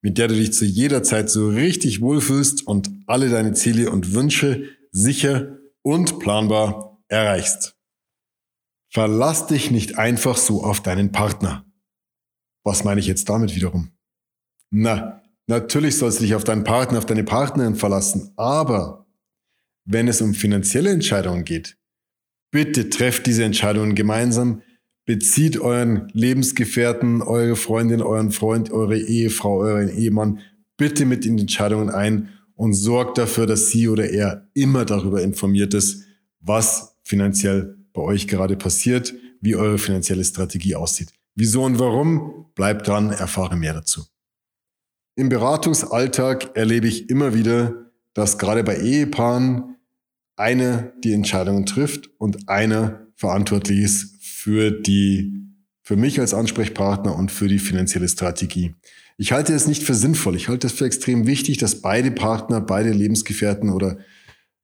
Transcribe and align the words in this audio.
mit 0.00 0.18
der 0.18 0.28
du 0.28 0.34
dich 0.34 0.52
zu 0.52 0.64
jeder 0.64 1.02
Zeit 1.02 1.30
so 1.30 1.48
richtig 1.48 2.00
wohlfühlst 2.00 2.66
und 2.66 2.90
alle 3.06 3.28
deine 3.28 3.52
Ziele 3.52 3.90
und 3.90 4.14
Wünsche 4.14 4.64
sicher 4.90 5.58
und 5.82 6.18
planbar 6.18 6.98
erreichst. 7.08 7.76
Verlass 8.90 9.46
dich 9.46 9.70
nicht 9.70 9.98
einfach 9.98 10.36
so 10.36 10.62
auf 10.64 10.82
deinen 10.82 11.12
Partner. 11.12 11.66
Was 12.64 12.84
meine 12.84 13.00
ich 13.00 13.06
jetzt 13.06 13.28
damit 13.28 13.54
wiederum? 13.54 13.90
Na, 14.70 15.22
natürlich 15.46 15.96
sollst 15.96 16.20
du 16.20 16.24
dich 16.24 16.34
auf 16.34 16.44
deinen 16.44 16.64
Partner, 16.64 16.98
auf 16.98 17.06
deine 17.06 17.24
Partnerin 17.24 17.74
verlassen, 17.74 18.32
aber 18.36 19.06
wenn 19.84 20.08
es 20.08 20.20
um 20.20 20.34
finanzielle 20.34 20.90
Entscheidungen 20.90 21.44
geht, 21.44 21.78
bitte 22.50 22.90
trefft 22.90 23.26
diese 23.26 23.44
Entscheidungen 23.44 23.94
gemeinsam, 23.94 24.62
bezieht 25.08 25.58
euren 25.58 26.10
Lebensgefährten, 26.12 27.22
eure 27.22 27.56
Freundin, 27.56 28.02
euren 28.02 28.30
Freund, 28.30 28.70
eure 28.70 28.98
Ehefrau, 28.98 29.60
euren 29.60 29.88
Ehemann 29.88 30.40
bitte 30.76 31.06
mit 31.06 31.24
in 31.24 31.38
die 31.38 31.44
Entscheidungen 31.44 31.88
ein 31.88 32.28
und 32.56 32.74
sorgt 32.74 33.16
dafür, 33.16 33.46
dass 33.46 33.70
sie 33.70 33.88
oder 33.88 34.10
er 34.10 34.50
immer 34.52 34.84
darüber 34.84 35.22
informiert 35.22 35.72
ist, 35.72 36.04
was 36.40 36.98
finanziell 37.04 37.78
bei 37.94 38.02
euch 38.02 38.28
gerade 38.28 38.54
passiert, 38.54 39.14
wie 39.40 39.56
eure 39.56 39.78
finanzielle 39.78 40.22
Strategie 40.22 40.74
aussieht. 40.74 41.08
Wieso 41.34 41.64
und 41.64 41.78
warum? 41.78 42.44
Bleibt 42.54 42.86
dran, 42.86 43.10
erfahre 43.10 43.56
mehr 43.56 43.72
dazu. 43.72 44.04
Im 45.16 45.30
Beratungsalltag 45.30 46.54
erlebe 46.54 46.86
ich 46.86 47.08
immer 47.08 47.32
wieder, 47.32 47.92
dass 48.12 48.36
gerade 48.36 48.62
bei 48.62 48.76
Ehepaaren 48.76 49.76
einer 50.36 50.92
die 51.02 51.14
Entscheidungen 51.14 51.64
trifft 51.64 52.10
und 52.18 52.50
einer 52.50 53.06
verantwortlich 53.16 53.78
ist 53.78 54.17
für 54.38 54.70
die, 54.70 55.32
für 55.82 55.96
mich 55.96 56.20
als 56.20 56.32
Ansprechpartner 56.32 57.16
und 57.16 57.32
für 57.32 57.48
die 57.48 57.58
finanzielle 57.58 58.06
Strategie. 58.06 58.72
Ich 59.16 59.32
halte 59.32 59.52
es 59.52 59.66
nicht 59.66 59.82
für 59.82 59.94
sinnvoll. 59.94 60.36
Ich 60.36 60.46
halte 60.46 60.68
es 60.68 60.74
für 60.74 60.84
extrem 60.84 61.26
wichtig, 61.26 61.58
dass 61.58 61.82
beide 61.82 62.12
Partner, 62.12 62.60
beide 62.60 62.92
Lebensgefährten 62.92 63.68
oder 63.68 63.98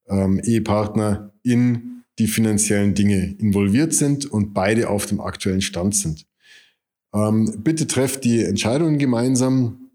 ähm, 0.07 0.39
Ehepartner 0.39 1.33
in 1.43 2.05
die 2.21 2.29
finanziellen 2.29 2.95
Dinge 2.95 3.35
involviert 3.41 3.95
sind 3.95 4.27
und 4.27 4.55
beide 4.55 4.89
auf 4.89 5.07
dem 5.07 5.21
aktuellen 5.21 5.61
Stand 5.61 5.97
sind. 5.97 6.25
Ähm, 7.13 7.63
bitte 7.65 7.89
trefft 7.89 8.23
die 8.23 8.45
Entscheidungen 8.45 8.99
gemeinsam. 8.99 9.91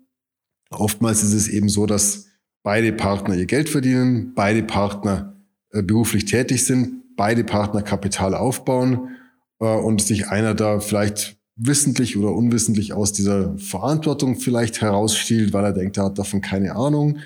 Oftmals 0.71 1.23
ist 1.23 1.33
es 1.33 1.47
eben 1.47 1.69
so, 1.69 1.85
dass 1.85 2.27
beide 2.63 2.91
Partner 2.91 3.37
ihr 3.37 3.45
Geld 3.45 3.69
verdienen, 3.69 4.33
beide 4.35 4.61
Partner 4.61 5.37
äh, 5.71 5.81
beruflich 5.81 6.25
tätig 6.25 6.65
sind, 6.65 7.15
beide 7.15 7.45
Partner 7.45 7.81
Kapital 7.81 8.35
aufbauen 8.35 9.15
äh, 9.59 9.65
und 9.65 10.01
sich 10.01 10.27
einer 10.27 10.53
da 10.53 10.79
vielleicht 10.79 11.37
wissentlich 11.55 12.17
oder 12.17 12.33
unwissentlich 12.33 12.93
aus 12.93 13.11
dieser 13.11 13.57
Verantwortung 13.57 14.37
vielleicht 14.37 14.81
herausstiehlt, 14.81 15.51
weil 15.53 15.65
er 15.65 15.73
denkt, 15.73 15.97
er 15.97 16.05
hat 16.05 16.17
davon 16.17 16.41
keine 16.41 16.75
Ahnung 16.75 17.19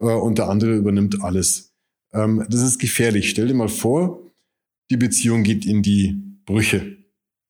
äh, 0.00 0.04
und 0.04 0.38
der 0.38 0.48
andere 0.48 0.74
übernimmt 0.74 1.22
alles. 1.22 1.72
Ähm, 2.12 2.44
das 2.48 2.62
ist 2.62 2.78
gefährlich. 2.78 3.30
Stell 3.30 3.48
dir 3.48 3.54
mal 3.54 3.68
vor, 3.68 4.20
die 4.90 4.96
Beziehung 4.96 5.42
geht 5.42 5.64
in 5.66 5.82
die 5.82 6.22
Brüche. 6.44 6.98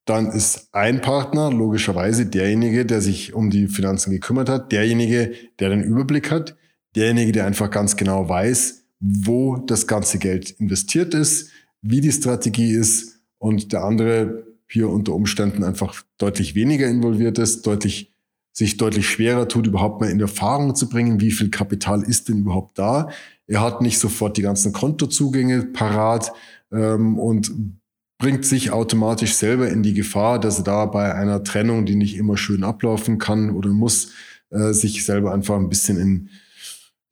Dann 0.04 0.26
ist 0.30 0.68
ein 0.72 1.00
Partner 1.00 1.50
logischerweise 1.50 2.24
derjenige, 2.24 2.86
der 2.86 3.02
sich 3.02 3.34
um 3.34 3.50
die 3.50 3.68
Finanzen 3.68 4.10
gekümmert 4.10 4.48
hat, 4.48 4.72
derjenige, 4.72 5.34
der 5.58 5.68
den 5.68 5.82
Überblick 5.82 6.30
hat, 6.30 6.56
derjenige, 6.96 7.32
der 7.32 7.46
einfach 7.46 7.70
ganz 7.70 7.96
genau 7.96 8.28
weiß, 8.28 8.84
wo 9.00 9.58
das 9.58 9.86
ganze 9.86 10.18
Geld 10.18 10.50
investiert 10.52 11.14
ist, 11.14 11.50
wie 11.82 12.00
die 12.00 12.10
Strategie 12.10 12.72
ist 12.72 13.17
und 13.38 13.72
der 13.72 13.84
andere 13.84 14.46
hier 14.68 14.88
unter 14.88 15.14
Umständen 15.14 15.64
einfach 15.64 16.02
deutlich 16.18 16.54
weniger 16.54 16.88
involviert 16.88 17.38
ist, 17.38 17.66
deutlich 17.66 18.12
sich 18.58 18.76
deutlich 18.76 19.08
schwerer 19.08 19.46
tut, 19.46 19.68
überhaupt 19.68 20.00
mal 20.00 20.10
in 20.10 20.20
Erfahrung 20.20 20.74
zu 20.74 20.88
bringen, 20.88 21.20
wie 21.20 21.30
viel 21.30 21.48
Kapital 21.48 22.02
ist 22.02 22.28
denn 22.28 22.40
überhaupt 22.40 22.76
da. 22.76 23.08
Er 23.46 23.60
hat 23.60 23.82
nicht 23.82 24.00
sofort 24.00 24.36
die 24.36 24.42
ganzen 24.42 24.72
Kontozugänge 24.72 25.62
parat 25.62 26.32
ähm, 26.72 27.18
und 27.20 27.52
bringt 28.18 28.44
sich 28.44 28.72
automatisch 28.72 29.34
selber 29.34 29.68
in 29.68 29.84
die 29.84 29.94
Gefahr, 29.94 30.40
dass 30.40 30.58
er 30.58 30.64
da 30.64 30.86
bei 30.86 31.14
einer 31.14 31.44
Trennung, 31.44 31.86
die 31.86 31.94
nicht 31.94 32.16
immer 32.16 32.36
schön 32.36 32.64
ablaufen 32.64 33.18
kann 33.18 33.50
oder 33.50 33.70
muss, 33.70 34.10
äh, 34.50 34.72
sich 34.72 35.04
selber 35.04 35.32
einfach 35.32 35.56
ein 35.56 35.68
bisschen 35.68 35.98
in 35.98 36.30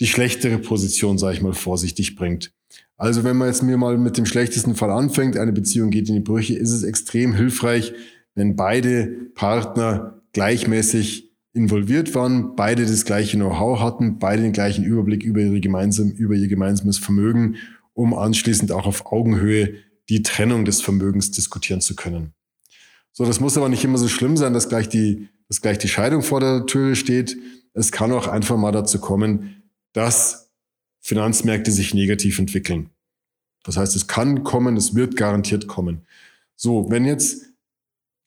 die 0.01 0.09
schlechtere 0.09 0.59
Position, 0.59 1.17
sage 1.17 1.37
ich 1.37 1.43
mal, 1.43 1.55
vorsichtig 1.55 2.17
bringt. 2.17 2.53
Also 2.97 3.25
wenn 3.25 3.37
man 3.37 3.49
jetzt 3.49 3.63
mir 3.63 3.77
mal 3.77 3.99
mit 3.99 4.17
dem 4.17 4.27
schlechtesten 4.27 4.75
Fall 4.75 4.91
anfängt, 4.91 5.37
eine 5.37 5.53
Beziehung 5.53 5.91
geht 5.91 6.09
in 6.09 6.15
die 6.15 6.21
Brüche, 6.21 6.55
ist 6.55 6.73
es 6.73 6.83
extrem 6.83 7.35
hilfreich, 7.35 7.93
wenn 8.35 8.57
beide 8.57 9.07
Partner 9.35 10.23
gleichmäßig 10.33 11.27
involviert 11.53 12.15
waren, 12.15 12.55
beide 12.55 12.85
das 12.85 13.05
gleiche 13.05 13.37
Know-how 13.37 13.81
hatten, 13.81 14.19
beide 14.19 14.43
den 14.43 14.53
gleichen 14.53 14.85
Überblick 14.85 15.25
über, 15.25 15.41
ihre 15.41 15.61
gemeinsam, 15.61 16.11
über 16.11 16.35
ihr 16.35 16.49
gemeinsames 16.49 16.99
Vermögen, 16.99 17.57
um 17.95 18.15
anschließend 18.15 18.73
auch 18.73 18.87
auf 18.87 19.07
Augenhöhe 19.07 19.75
die 20.09 20.23
Trennung 20.23 20.65
des 20.65 20.83
Vermögens 20.83 21.31
diskutieren 21.31 21.81
zu 21.81 21.97
können. 21.97 22.35
So, 23.13 23.25
das 23.25 23.41
muss 23.41 23.57
aber 23.57 23.71
nicht 23.71 23.85
immer 23.85 23.97
so 23.97 24.09
schlimm 24.09 24.37
sein, 24.37 24.53
dass 24.53 24.69
gleich 24.69 24.89
die, 24.89 25.29
dass 25.49 25.63
gleich 25.63 25.79
die 25.79 25.89
Scheidung 25.89 26.23
vor 26.23 26.41
der 26.41 26.67
Tür 26.67 26.95
steht. 26.95 27.39
Es 27.73 27.91
kann 27.91 28.13
auch 28.13 28.29
einfach 28.29 28.59
mal 28.59 28.73
dazu 28.73 29.01
kommen, 29.01 29.63
dass 29.95 30.46
Finanzmärkte 31.07 31.71
sich 31.71 31.95
negativ 31.95 32.41
entwickeln. 32.41 32.91
Das 33.63 33.77
heißt, 33.77 33.95
es 33.95 34.09
kann 34.09 34.43
kommen, 34.43 34.77
es 34.77 34.97
wird 34.97 35.15
garantiert 35.15 35.69
kommen. 35.69 36.01
So, 36.57 36.91
wenn 36.91 37.05
jetzt 37.05 37.45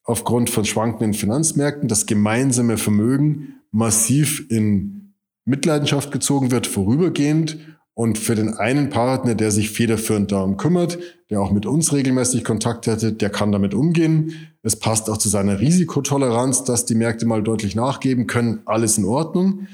aufgrund 0.02 0.48
von 0.48 0.64
schwankenden 0.64 1.12
Finanzmärkten 1.12 1.88
das 1.88 2.06
gemeinsame 2.06 2.78
Vermögen 2.78 3.60
massiv 3.70 4.46
in 4.48 5.12
Mitleidenschaft 5.44 6.10
gezogen 6.10 6.50
wird, 6.50 6.66
vorübergehend 6.66 7.58
und 7.92 8.16
für 8.16 8.34
den 8.34 8.54
einen 8.54 8.88
Partner, 8.88 9.34
der 9.34 9.50
sich 9.50 9.68
federführend 9.68 10.32
darum 10.32 10.56
kümmert, 10.56 10.98
der 11.28 11.42
auch 11.42 11.52
mit 11.52 11.66
uns 11.66 11.92
regelmäßig 11.92 12.44
Kontakt 12.44 12.86
hätte, 12.86 13.12
der 13.12 13.28
kann 13.28 13.52
damit 13.52 13.74
umgehen. 13.74 14.32
Es 14.62 14.76
passt 14.76 15.10
auch 15.10 15.18
zu 15.18 15.28
seiner 15.28 15.60
Risikotoleranz, 15.60 16.64
dass 16.64 16.86
die 16.86 16.94
Märkte 16.94 17.26
mal 17.26 17.42
deutlich 17.42 17.74
nachgeben 17.74 18.26
können. 18.26 18.60
Alles 18.64 18.96
in 18.96 19.04
Ordnung. 19.04 19.66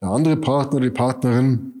Der 0.00 0.10
andere 0.10 0.36
Partner, 0.36 0.78
die 0.78 0.90
Partnerin, 0.90 1.73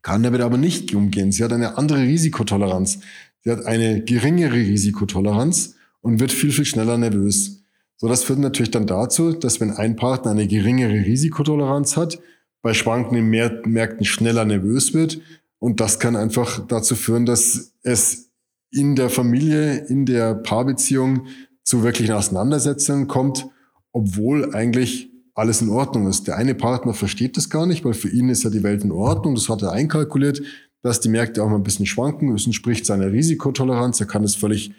kann 0.00 0.22
damit 0.22 0.40
aber 0.40 0.56
nicht 0.56 0.94
umgehen. 0.94 1.32
Sie 1.32 1.44
hat 1.44 1.52
eine 1.52 1.76
andere 1.76 2.00
Risikotoleranz. 2.00 3.00
Sie 3.44 3.50
hat 3.50 3.66
eine 3.66 4.02
geringere 4.02 4.54
Risikotoleranz 4.54 5.74
und 6.00 6.20
wird 6.20 6.32
viel, 6.32 6.52
viel 6.52 6.64
schneller 6.64 6.96
nervös. 6.96 7.62
So, 7.96 8.08
das 8.08 8.24
führt 8.24 8.38
natürlich 8.38 8.70
dann 8.70 8.86
dazu, 8.86 9.32
dass 9.32 9.60
wenn 9.60 9.70
ein 9.70 9.96
Partner 9.96 10.32
eine 10.32 10.48
geringere 10.48 11.04
Risikotoleranz 11.04 11.96
hat, 11.96 12.18
bei 12.62 12.74
schwankenden 12.74 13.28
Märkten 13.28 14.04
schneller 14.04 14.44
nervös 14.44 14.94
wird. 14.94 15.20
Und 15.58 15.80
das 15.80 16.00
kann 16.00 16.16
einfach 16.16 16.66
dazu 16.66 16.96
führen, 16.96 17.26
dass 17.26 17.74
es 17.82 18.30
in 18.70 18.96
der 18.96 19.10
Familie, 19.10 19.84
in 19.86 20.06
der 20.06 20.34
Paarbeziehung 20.34 21.26
zu 21.62 21.84
wirklichen 21.84 22.14
Auseinandersetzungen 22.14 23.06
kommt, 23.06 23.46
obwohl 23.92 24.54
eigentlich 24.54 25.11
alles 25.34 25.62
in 25.62 25.70
Ordnung 25.70 26.08
ist. 26.08 26.26
Der 26.26 26.36
eine 26.36 26.54
Partner 26.54 26.94
versteht 26.94 27.36
das 27.36 27.48
gar 27.48 27.66
nicht, 27.66 27.84
weil 27.84 27.94
für 27.94 28.08
ihn 28.08 28.28
ist 28.28 28.44
ja 28.44 28.50
die 28.50 28.62
Welt 28.62 28.84
in 28.84 28.92
Ordnung. 28.92 29.34
Das 29.34 29.48
hat 29.48 29.62
er 29.62 29.72
einkalkuliert, 29.72 30.42
dass 30.82 31.00
die 31.00 31.08
Märkte 31.08 31.42
auch 31.42 31.48
mal 31.48 31.56
ein 31.56 31.62
bisschen 31.62 31.86
schwanken. 31.86 32.32
Das 32.32 32.46
entspricht 32.46 32.84
seiner 32.84 33.12
Risikotoleranz. 33.12 34.00
Er 34.00 34.06
kann 34.06 34.24
es 34.24 34.34
völlig 34.34 34.72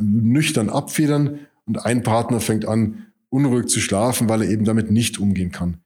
nüchtern 0.00 0.68
abfedern. 0.68 1.40
Und 1.66 1.84
ein 1.84 2.02
Partner 2.02 2.40
fängt 2.40 2.66
an, 2.66 3.06
unruhig 3.28 3.66
zu 3.66 3.80
schlafen, 3.80 4.28
weil 4.28 4.42
er 4.42 4.50
eben 4.50 4.64
damit 4.64 4.90
nicht 4.90 5.18
umgehen 5.18 5.52
kann. 5.52 5.78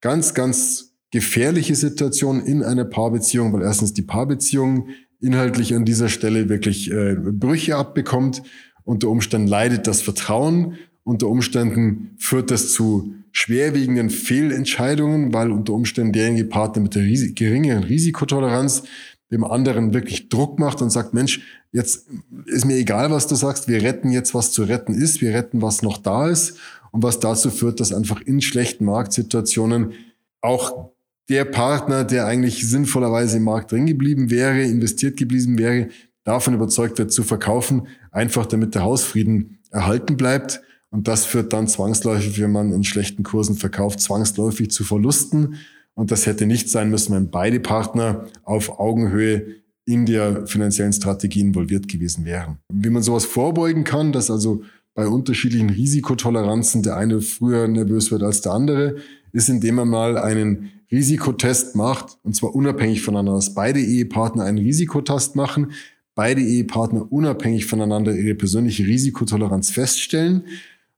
Ganz, 0.00 0.34
ganz 0.34 0.94
gefährliche 1.10 1.74
Situation 1.74 2.40
in 2.40 2.62
einer 2.62 2.84
Paarbeziehung, 2.84 3.52
weil 3.52 3.62
erstens 3.62 3.94
die 3.94 4.02
Paarbeziehung 4.02 4.88
inhaltlich 5.20 5.74
an 5.74 5.84
dieser 5.84 6.08
Stelle 6.08 6.48
wirklich 6.48 6.90
äh, 6.90 7.14
Brüche 7.14 7.76
abbekommt. 7.76 8.42
Unter 8.84 9.08
Umständen 9.08 9.48
leidet 9.48 9.86
das 9.86 10.02
Vertrauen. 10.02 10.74
Unter 11.02 11.28
Umständen 11.28 12.14
führt 12.18 12.50
das 12.50 12.72
zu 12.72 13.14
schwerwiegenden 13.34 14.10
Fehlentscheidungen, 14.10 15.34
weil 15.34 15.50
unter 15.50 15.74
Umständen 15.74 16.12
derjenige 16.12 16.46
Partner 16.46 16.82
mit 16.82 16.94
der 16.94 17.02
ris 17.02 17.34
geringeren 17.34 17.82
Risikotoleranz 17.82 18.84
dem 19.30 19.44
anderen 19.44 19.92
wirklich 19.92 20.28
Druck 20.28 20.60
macht 20.60 20.80
und 20.80 20.90
sagt, 20.90 21.12
Mensch, 21.12 21.40
jetzt 21.72 22.06
ist 22.46 22.64
mir 22.64 22.76
egal, 22.76 23.10
was 23.10 23.26
du 23.26 23.34
sagst, 23.34 23.66
wir 23.66 23.82
retten 23.82 24.10
jetzt, 24.10 24.34
was 24.34 24.52
zu 24.52 24.62
retten 24.62 24.94
ist, 24.94 25.20
wir 25.20 25.34
retten, 25.34 25.60
was 25.60 25.82
noch 25.82 25.98
da 25.98 26.28
ist 26.28 26.58
und 26.92 27.02
was 27.02 27.18
dazu 27.18 27.50
führt, 27.50 27.80
dass 27.80 27.92
einfach 27.92 28.20
in 28.20 28.40
schlechten 28.40 28.84
Marktsituationen 28.84 29.94
auch 30.40 30.90
der 31.28 31.44
Partner, 31.44 32.04
der 32.04 32.26
eigentlich 32.26 32.68
sinnvollerweise 32.68 33.38
im 33.38 33.44
Markt 33.44 33.72
drin 33.72 33.86
geblieben 33.86 34.30
wäre, 34.30 34.62
investiert 34.62 35.16
geblieben 35.16 35.58
wäre, 35.58 35.88
davon 36.22 36.54
überzeugt 36.54 36.98
wird 36.98 37.12
zu 37.12 37.24
verkaufen, 37.24 37.88
einfach 38.12 38.46
damit 38.46 38.76
der 38.76 38.82
Hausfrieden 38.82 39.58
erhalten 39.70 40.16
bleibt. 40.16 40.60
Und 40.94 41.08
das 41.08 41.24
führt 41.24 41.52
dann 41.52 41.66
zwangsläufig, 41.66 42.40
wenn 42.40 42.52
man 42.52 42.70
in 42.70 42.84
schlechten 42.84 43.24
Kursen 43.24 43.56
verkauft, 43.56 43.98
zwangsläufig 43.98 44.70
zu 44.70 44.84
Verlusten. 44.84 45.56
Und 45.94 46.12
das 46.12 46.24
hätte 46.24 46.46
nicht 46.46 46.70
sein 46.70 46.88
müssen, 46.88 47.16
wenn 47.16 47.30
beide 47.30 47.58
Partner 47.58 48.26
auf 48.44 48.78
Augenhöhe 48.78 49.44
in 49.86 50.06
der 50.06 50.46
finanziellen 50.46 50.92
Strategie 50.92 51.40
involviert 51.40 51.88
gewesen 51.88 52.24
wären. 52.24 52.58
Wie 52.72 52.90
man 52.90 53.02
sowas 53.02 53.24
vorbeugen 53.24 53.82
kann, 53.82 54.12
dass 54.12 54.30
also 54.30 54.62
bei 54.94 55.08
unterschiedlichen 55.08 55.70
Risikotoleranzen 55.70 56.84
der 56.84 56.96
eine 56.96 57.20
früher 57.20 57.66
nervös 57.66 58.12
wird 58.12 58.22
als 58.22 58.42
der 58.42 58.52
andere, 58.52 58.94
ist, 59.32 59.48
indem 59.48 59.74
man 59.74 59.88
mal 59.88 60.16
einen 60.16 60.70
Risikotest 60.92 61.74
macht, 61.74 62.18
und 62.22 62.36
zwar 62.36 62.54
unabhängig 62.54 63.02
voneinander, 63.02 63.32
dass 63.32 63.52
beide 63.52 63.80
Ehepartner 63.80 64.44
einen 64.44 64.58
Risikotest 64.58 65.34
machen, 65.34 65.72
beide 66.14 66.40
Ehepartner 66.40 67.10
unabhängig 67.10 67.66
voneinander 67.66 68.14
ihre 68.14 68.36
persönliche 68.36 68.86
Risikotoleranz 68.86 69.72
feststellen. 69.72 70.44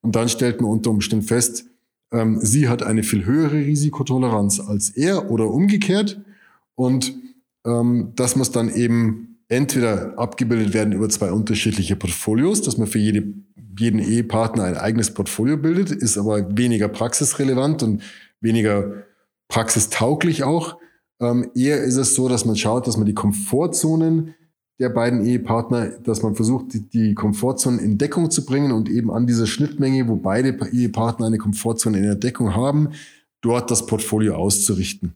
Und 0.06 0.14
dann 0.14 0.28
stellt 0.28 0.60
man 0.60 0.70
unter 0.70 0.90
Umständen 0.90 1.26
fest, 1.26 1.64
ähm, 2.12 2.38
sie 2.40 2.68
hat 2.68 2.84
eine 2.84 3.02
viel 3.02 3.24
höhere 3.24 3.56
Risikotoleranz 3.56 4.60
als 4.60 4.90
er 4.90 5.32
oder 5.32 5.50
umgekehrt. 5.50 6.20
Und 6.76 7.12
ähm, 7.66 8.12
das 8.14 8.36
muss 8.36 8.52
dann 8.52 8.72
eben 8.72 9.40
entweder 9.48 10.16
abgebildet 10.16 10.74
werden 10.74 10.92
über 10.92 11.08
zwei 11.08 11.32
unterschiedliche 11.32 11.96
Portfolios, 11.96 12.62
dass 12.62 12.78
man 12.78 12.86
für 12.86 13.00
jede, 13.00 13.34
jeden 13.76 13.98
Ehepartner 13.98 14.62
ein 14.62 14.76
eigenes 14.76 15.12
Portfolio 15.12 15.56
bildet, 15.56 15.90
ist 15.90 16.16
aber 16.16 16.56
weniger 16.56 16.86
praxisrelevant 16.86 17.82
und 17.82 18.00
weniger 18.40 19.02
praxistauglich 19.48 20.44
auch. 20.44 20.78
Ähm, 21.20 21.50
eher 21.56 21.82
ist 21.82 21.96
es 21.96 22.14
so, 22.14 22.28
dass 22.28 22.44
man 22.44 22.54
schaut, 22.54 22.86
dass 22.86 22.96
man 22.96 23.06
die 23.06 23.14
Komfortzonen 23.14 24.36
der 24.78 24.90
beiden 24.90 25.24
Ehepartner, 25.24 25.88
dass 26.02 26.22
man 26.22 26.34
versucht, 26.34 26.74
die, 26.74 26.80
die 26.88 27.14
Komfortzonen 27.14 27.80
in 27.80 27.98
Deckung 27.98 28.30
zu 28.30 28.44
bringen 28.44 28.72
und 28.72 28.90
eben 28.90 29.10
an 29.10 29.26
dieser 29.26 29.46
Schnittmenge, 29.46 30.06
wo 30.08 30.16
beide 30.16 30.50
Ehepartner 30.70 31.26
eine 31.26 31.38
Komfortzone 31.38 31.98
in 31.98 32.04
der 32.04 32.14
Deckung 32.14 32.54
haben, 32.54 32.90
dort 33.40 33.70
das 33.70 33.86
Portfolio 33.86 34.34
auszurichten. 34.34 35.14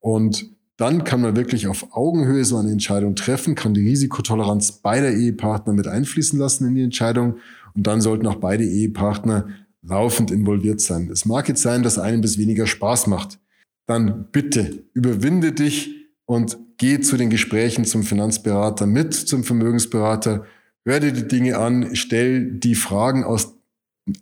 Und 0.00 0.50
dann 0.76 1.04
kann 1.04 1.20
man 1.20 1.36
wirklich 1.36 1.66
auf 1.66 1.94
Augenhöhe 1.94 2.44
so 2.44 2.56
eine 2.56 2.70
Entscheidung 2.70 3.14
treffen, 3.14 3.54
kann 3.54 3.74
die 3.74 3.86
Risikotoleranz 3.86 4.72
beider 4.72 5.12
Ehepartner 5.12 5.72
mit 5.72 5.86
einfließen 5.86 6.38
lassen 6.38 6.66
in 6.66 6.74
die 6.74 6.82
Entscheidung 6.82 7.36
und 7.74 7.86
dann 7.86 8.00
sollten 8.00 8.26
auch 8.26 8.36
beide 8.36 8.64
Ehepartner 8.64 9.48
laufend 9.82 10.30
involviert 10.30 10.80
sein. 10.80 11.10
Es 11.10 11.24
mag 11.24 11.48
jetzt 11.48 11.62
sein, 11.62 11.82
dass 11.82 11.98
einem 11.98 12.22
das 12.22 12.38
weniger 12.38 12.66
Spaß 12.66 13.06
macht. 13.06 13.38
Dann 13.86 14.28
bitte 14.32 14.84
überwinde 14.94 15.52
dich 15.52 15.99
und 16.30 16.58
geh 16.76 17.00
zu 17.00 17.16
den 17.16 17.28
Gesprächen 17.28 17.84
zum 17.84 18.04
Finanzberater 18.04 18.86
mit, 18.86 19.14
zum 19.14 19.42
Vermögensberater, 19.42 20.44
hör 20.84 21.00
dir 21.00 21.10
die 21.10 21.26
Dinge 21.26 21.58
an, 21.58 21.96
stell 21.96 22.52
die 22.52 22.76
Fragen 22.76 23.24
aus, 23.24 23.56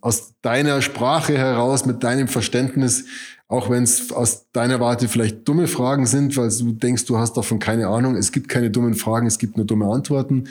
aus 0.01 0.33
deiner 0.41 0.81
Sprache 0.81 1.37
heraus, 1.37 1.85
mit 1.85 2.03
deinem 2.03 2.27
Verständnis, 2.27 3.05
auch 3.47 3.69
wenn 3.69 3.83
es 3.83 4.11
aus 4.11 4.49
deiner 4.53 4.79
Warte 4.79 5.07
vielleicht 5.07 5.47
dumme 5.47 5.67
Fragen 5.67 6.07
sind, 6.07 6.35
weil 6.35 6.49
du 6.49 6.71
denkst, 6.71 7.05
du 7.05 7.19
hast 7.19 7.37
davon 7.37 7.59
keine 7.59 7.89
Ahnung. 7.89 8.15
Es 8.15 8.31
gibt 8.31 8.49
keine 8.49 8.71
dummen 8.71 8.95
Fragen, 8.95 9.27
es 9.27 9.37
gibt 9.37 9.55
nur 9.55 9.67
dumme 9.67 9.85
Antworten. 9.85 10.45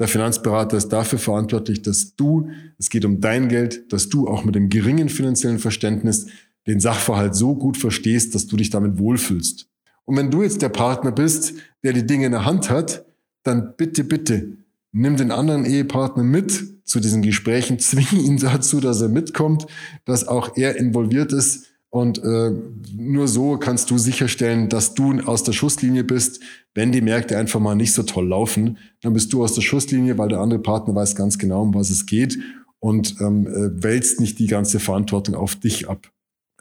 Der 0.00 0.08
Finanzberater 0.08 0.76
ist 0.76 0.88
dafür 0.88 1.20
verantwortlich, 1.20 1.82
dass 1.82 2.16
du, 2.16 2.50
es 2.76 2.90
geht 2.90 3.04
um 3.04 3.20
dein 3.20 3.48
Geld, 3.48 3.92
dass 3.92 4.08
du 4.08 4.26
auch 4.26 4.44
mit 4.44 4.56
dem 4.56 4.68
geringen 4.68 5.08
finanziellen 5.08 5.60
Verständnis 5.60 6.26
den 6.66 6.80
Sachverhalt 6.80 7.36
so 7.36 7.54
gut 7.54 7.76
verstehst, 7.76 8.34
dass 8.34 8.48
du 8.48 8.56
dich 8.56 8.70
damit 8.70 8.98
wohlfühlst. 8.98 9.68
Und 10.04 10.16
wenn 10.16 10.30
du 10.30 10.42
jetzt 10.42 10.62
der 10.62 10.68
Partner 10.68 11.12
bist, 11.12 11.54
der 11.82 11.92
die 11.92 12.06
Dinge 12.06 12.26
in 12.26 12.32
der 12.32 12.44
Hand 12.44 12.70
hat, 12.70 13.04
dann 13.42 13.74
bitte, 13.76 14.04
bitte, 14.04 14.56
nimm 14.92 15.16
den 15.16 15.30
anderen 15.30 15.64
Ehepartner 15.64 16.22
mit 16.22 16.84
zu 16.84 17.00
diesen 17.00 17.22
Gesprächen, 17.22 17.78
zwing 17.78 18.06
ihn 18.12 18.38
dazu, 18.38 18.80
dass 18.80 19.00
er 19.00 19.08
mitkommt, 19.08 19.66
dass 20.04 20.26
auch 20.26 20.56
er 20.56 20.76
involviert 20.76 21.32
ist. 21.32 21.66
Und 21.90 22.18
äh, 22.24 22.50
nur 22.96 23.28
so 23.28 23.56
kannst 23.56 23.88
du 23.90 23.98
sicherstellen, 23.98 24.68
dass 24.68 24.94
du 24.94 25.20
aus 25.20 25.44
der 25.44 25.52
Schusslinie 25.52 26.02
bist. 26.02 26.40
Wenn 26.74 26.90
die 26.90 27.00
Märkte 27.00 27.38
einfach 27.38 27.60
mal 27.60 27.76
nicht 27.76 27.92
so 27.92 28.02
toll 28.02 28.26
laufen, 28.26 28.78
dann 29.00 29.12
bist 29.12 29.32
du 29.32 29.44
aus 29.44 29.54
der 29.54 29.62
Schusslinie, 29.62 30.18
weil 30.18 30.28
der 30.28 30.40
andere 30.40 30.58
Partner 30.58 30.96
weiß 30.96 31.14
ganz 31.14 31.38
genau, 31.38 31.62
um 31.62 31.72
was 31.72 31.90
es 31.90 32.06
geht 32.06 32.36
und 32.80 33.20
ähm, 33.20 33.46
äh, 33.46 33.80
wälzt 33.80 34.18
nicht 34.18 34.40
die 34.40 34.48
ganze 34.48 34.80
Verantwortung 34.80 35.36
auf 35.36 35.54
dich 35.54 35.88
ab. 35.88 36.10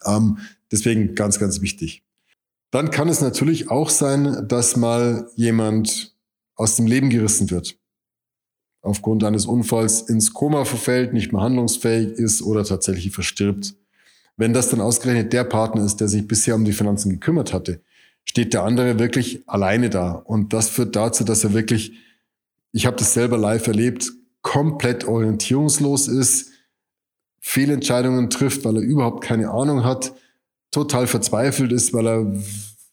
Ähm, 0.06 0.38
deswegen 0.72 1.16
ganz, 1.16 1.40
ganz 1.40 1.62
wichtig. 1.62 2.04
Dann 2.74 2.90
kann 2.90 3.08
es 3.08 3.22
natürlich 3.22 3.70
auch 3.70 3.92
sein, 3.92 4.48
dass 4.48 4.78
mal 4.78 5.30
jemand 5.36 6.16
aus 6.56 6.76
dem 6.76 6.88
Leben 6.88 7.12
gerissen 7.12 7.52
wird. 7.52 7.78
Aufgrund 8.82 9.24
eines 9.24 9.46
Unfalls 9.46 10.02
ins 10.02 10.34
Koma 10.34 10.66
verfällt, 10.66 11.14
nicht 11.14 11.32
mehr 11.32 11.44
handlungsfähig 11.44 12.14
ist 12.14 12.42
oder 12.42 12.64
tatsächlich 12.64 13.12
verstirbt. 13.12 13.76
Wenn 14.38 14.54
das 14.54 14.70
dann 14.70 14.82
ausgerechnet 14.82 15.34
der 15.34 15.44
Partner 15.44 15.86
ist, 15.86 15.98
der 15.98 16.08
sich 16.08 16.28
bisher 16.28 16.56
um 16.56 16.66
die 16.66 16.74
Finanzen 16.74 17.12
gekümmert 17.12 17.54
hatte, 17.54 17.80
steht 18.26 18.56
der 18.56 18.64
andere 18.64 18.98
wirklich 18.98 19.48
alleine 19.48 19.92
da. 19.92 20.14
Und 20.14 20.52
das 20.52 20.70
führt 20.70 20.96
dazu, 20.96 21.24
dass 21.24 21.44
er 21.44 21.54
wirklich, 21.54 21.94
ich 22.72 22.88
habe 22.88 22.98
das 22.98 23.14
selber 23.14 23.38
live 23.38 23.68
erlebt, 23.68 24.12
komplett 24.42 25.06
orientierungslos 25.06 26.08
ist, 26.08 26.50
Fehlentscheidungen 27.40 28.32
trifft, 28.32 28.66
weil 28.66 28.78
er 28.78 28.82
überhaupt 28.82 29.24
keine 29.24 29.52
Ahnung 29.52 29.84
hat, 29.84 30.16
total 30.74 31.06
verzweifelt 31.06 31.72
ist, 31.72 31.94
weil 31.94 32.08
er 32.08 32.34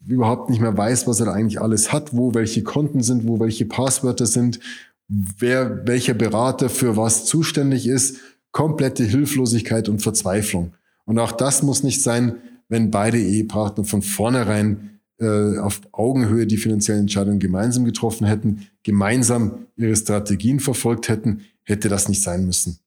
überhaupt 0.06 0.50
nicht 0.50 0.60
mehr 0.60 0.76
weiß, 0.76 1.06
was 1.06 1.20
er 1.20 1.32
eigentlich 1.32 1.60
alles 1.60 1.92
hat, 1.92 2.16
wo 2.16 2.34
welche 2.34 2.62
Konten 2.62 3.02
sind, 3.02 3.26
wo 3.26 3.38
welche 3.40 3.66
Passwörter 3.66 4.26
sind, 4.26 4.60
wer 5.08 5.86
welcher 5.86 6.14
Berater 6.14 6.70
für 6.70 6.96
was 6.96 7.26
zuständig 7.26 7.86
ist, 7.86 8.18
komplette 8.52 9.04
Hilflosigkeit 9.04 9.88
und 9.88 10.00
Verzweiflung. 10.00 10.72
Und 11.04 11.18
auch 11.18 11.32
das 11.32 11.62
muss 11.62 11.82
nicht 11.82 12.02
sein, 12.02 12.36
wenn 12.68 12.90
beide 12.90 13.18
Ehepartner 13.18 13.84
von 13.84 14.02
vornherein 14.02 15.00
äh, 15.18 15.58
auf 15.58 15.80
Augenhöhe 15.92 16.46
die 16.46 16.56
finanziellen 16.56 17.02
Entscheidungen 17.02 17.40
gemeinsam 17.40 17.84
getroffen 17.84 18.26
hätten, 18.26 18.68
gemeinsam 18.82 19.66
ihre 19.76 19.96
Strategien 19.96 20.60
verfolgt 20.60 21.08
hätten, 21.08 21.42
hätte 21.64 21.88
das 21.88 22.08
nicht 22.08 22.22
sein 22.22 22.46
müssen. 22.46 22.78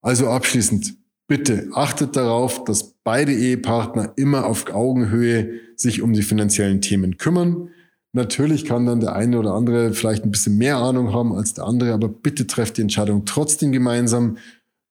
Also 0.00 0.28
abschließend, 0.28 0.94
Bitte 1.26 1.68
achtet 1.72 2.16
darauf, 2.16 2.64
dass 2.64 2.96
beide 3.02 3.32
Ehepartner 3.32 4.12
immer 4.16 4.46
auf 4.46 4.70
Augenhöhe 4.72 5.60
sich 5.76 6.02
um 6.02 6.12
die 6.12 6.22
finanziellen 6.22 6.82
Themen 6.82 7.16
kümmern. 7.16 7.70
Natürlich 8.12 8.64
kann 8.64 8.86
dann 8.86 9.00
der 9.00 9.16
eine 9.16 9.38
oder 9.38 9.54
andere 9.54 9.92
vielleicht 9.94 10.24
ein 10.24 10.30
bisschen 10.30 10.58
mehr 10.58 10.76
Ahnung 10.76 11.12
haben 11.12 11.32
als 11.32 11.54
der 11.54 11.64
andere, 11.64 11.92
aber 11.92 12.08
bitte 12.08 12.46
trefft 12.46 12.76
die 12.76 12.82
Entscheidung 12.82 13.24
trotzdem 13.24 13.72
gemeinsam. 13.72 14.36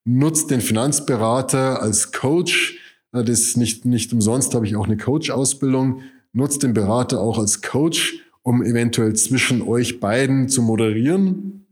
Nutzt 0.04 0.50
den 0.50 0.60
Finanzberater 0.60 1.80
als 1.80 2.12
Coach. 2.12 2.78
Das 3.12 3.28
ist 3.28 3.56
nicht, 3.56 3.84
nicht 3.84 4.12
umsonst, 4.12 4.54
habe 4.54 4.66
ich 4.66 4.76
auch 4.76 4.86
eine 4.86 4.96
Coach-Ausbildung. 4.96 6.02
Nutzt 6.32 6.64
den 6.64 6.74
Berater 6.74 7.20
auch 7.20 7.38
als 7.38 7.62
Coach, 7.62 8.18
um 8.42 8.62
eventuell 8.62 9.14
zwischen 9.14 9.62
euch 9.62 10.00
beiden 10.00 10.48
zu 10.48 10.62
moderieren, 10.62 11.66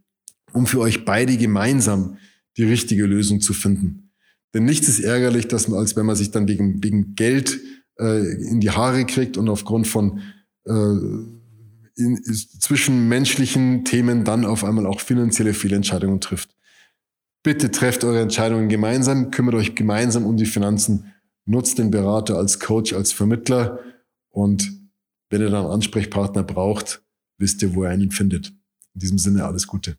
um 0.53 0.67
für 0.67 0.79
euch 0.81 1.05
beide 1.05 1.37
gemeinsam 1.37 2.17
die 2.57 2.65
richtige 2.65 3.05
Lösung 3.07 3.41
zu 3.41 3.53
finden. 3.53 4.12
Denn 4.55 4.65
nichts 4.65 4.89
ist 4.89 5.01
ärgerlich, 5.01 5.49
dass 5.49 5.73
als 5.73 5.97
wenn 5.97 6.07
man 6.07 6.17
sich 6.17 6.31
dann 6.31 6.49
wegen, 6.49 6.83
wegen 6.83 7.15
Geld 7.15 7.59
äh, 7.99 8.21
in 8.49 8.61
die 8.61 8.71
Haare 8.71 9.07
kriegt 9.07 9.37
und 9.37 9.49
aufgrund 9.49 9.87
von 9.87 10.21
äh, 10.65 10.73
in, 11.97 12.23
zwischenmenschlichen 12.25 13.85
Themen 13.85 14.25
dann 14.25 14.45
auf 14.45 14.65
einmal 14.65 14.87
auch 14.87 15.01
finanzielle 15.01 15.55
Fehlentscheidungen 15.55 16.21
trifft. 16.21 16.55
Bitte 17.43 17.71
trefft 17.71 18.05
eure 18.05 18.21
Entscheidungen 18.21 18.69
gemeinsam, 18.69 19.31
kümmert 19.31 19.55
euch 19.55 19.75
gemeinsam 19.75 20.27
um 20.27 20.37
die 20.37 20.47
Finanzen, 20.47 21.13
nutzt 21.45 21.79
den 21.79 21.91
Berater 21.91 22.37
als 22.37 22.61
Coach, 22.61 22.93
als 22.93 23.13
Vermittler 23.13 23.81
und 24.31 24.71
wenn 25.31 25.41
ihr 25.41 25.51
dann 25.51 25.65
einen 25.65 25.73
Ansprechpartner 25.73 26.43
braucht, 26.43 27.03
wisst 27.39 27.63
ihr, 27.63 27.75
wo 27.75 27.85
ihr 27.85 27.93
ihn 27.95 28.11
findet. 28.11 28.49
In 28.95 29.01
diesem 29.01 29.19
Sinne 29.19 29.45
alles 29.45 29.67
Gute. 29.67 29.97